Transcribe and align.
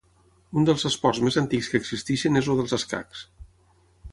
Un 0.59 0.63
dels 0.69 0.85
esports 0.89 1.19
més 1.27 1.37
antics 1.41 1.69
que 1.73 1.81
existeixen 1.81 2.41
és 2.41 2.51
el 2.55 2.61
dels 2.63 2.75
escacs. 2.79 3.23